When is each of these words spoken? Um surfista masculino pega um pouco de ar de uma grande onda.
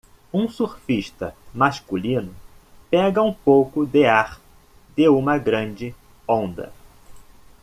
Um 0.33 0.49
surfista 0.49 1.35
masculino 1.53 2.33
pega 2.89 3.21
um 3.21 3.31
pouco 3.31 3.85
de 3.85 4.03
ar 4.05 4.41
de 4.97 5.07
uma 5.07 5.37
grande 5.37 5.93
onda. 6.27 6.73